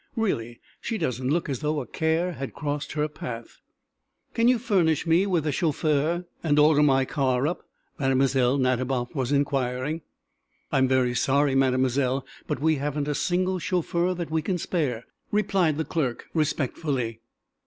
"Really, 0.15 0.59
she 0.79 0.97
doesn't 0.97 1.29
look 1.29 1.47
as 1.47 1.59
though 1.59 1.79
a 1.79 1.85
care 1.85 2.31
had 2.31 2.55
crossed 2.55 2.93
her 2.93 3.07
path." 3.07 3.59
"Can 4.33 4.47
you 4.47 4.57
furnish 4.57 5.05
me 5.05 5.27
with 5.27 5.45
a 5.45 5.51
chauffeur, 5.51 6.25
and 6.41 6.57
order 6.57 6.81
my 6.81 7.05
car 7.05 7.45
up?" 7.45 7.69
Mlle. 7.99 8.57
Nadiboff 8.57 9.13
was 9.13 9.31
inquiring. 9.31 10.01
"I 10.71 10.79
am 10.79 10.87
very 10.87 11.13
sorry, 11.13 11.53
Mademoiselle, 11.53 12.25
but 12.47 12.59
we 12.59 12.77
haven't 12.77 13.07
a 13.09 13.13
single 13.13 13.59
chauffeur 13.59 14.15
that 14.15 14.31
we 14.31 14.41
can 14.41 14.57
spare," 14.57 15.05
replied 15.31 15.77
the 15.77 15.85
clerk, 15.85 16.25
respectfully. 16.33 17.19